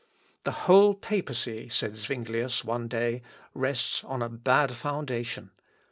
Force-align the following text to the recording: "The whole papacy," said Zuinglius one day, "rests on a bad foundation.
"The 0.45 0.51
whole 0.65 0.95
papacy," 0.95 1.69
said 1.69 1.95
Zuinglius 1.95 2.63
one 2.65 2.87
day, 2.87 3.21
"rests 3.53 4.03
on 4.03 4.23
a 4.23 4.29
bad 4.29 4.71
foundation. 4.71 5.51